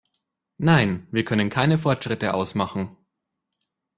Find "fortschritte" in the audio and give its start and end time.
1.77-2.33